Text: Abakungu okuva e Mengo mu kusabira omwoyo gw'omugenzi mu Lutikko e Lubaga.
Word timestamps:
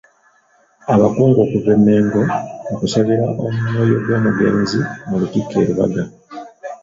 Abakungu 0.93 1.37
okuva 1.45 1.71
e 1.77 1.79
Mengo 1.85 2.21
mu 2.67 2.73
kusabira 2.79 3.25
omwoyo 3.45 3.97
gw'omugenzi 4.03 4.77
mu 5.07 5.15
Lutikko 5.21 5.55
e 5.63 5.65
Lubaga. 5.67 6.03